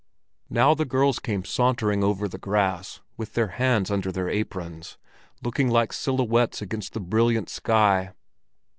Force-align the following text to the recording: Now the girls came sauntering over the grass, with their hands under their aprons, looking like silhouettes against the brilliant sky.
Now 0.49 0.73
the 0.73 0.83
girls 0.83 1.19
came 1.19 1.45
sauntering 1.45 2.03
over 2.03 2.27
the 2.27 2.39
grass, 2.39 3.01
with 3.17 3.33
their 3.35 3.49
hands 3.49 3.91
under 3.91 4.11
their 4.11 4.29
aprons, 4.29 4.97
looking 5.43 5.69
like 5.69 5.93
silhouettes 5.93 6.59
against 6.59 6.93
the 6.93 6.99
brilliant 6.99 7.49
sky. 7.51 8.13